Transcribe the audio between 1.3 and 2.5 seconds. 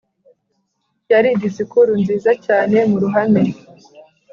disikuru nziza